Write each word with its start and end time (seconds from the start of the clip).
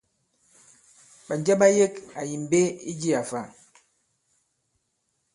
Ɓànjɛ 1.27 1.53
ɓa 1.59 1.67
yek 1.77 1.95
àyì 2.19 2.35
mbe 2.43 2.59
i 2.89 2.91
jiā 3.01 3.21
fa? 3.29 3.41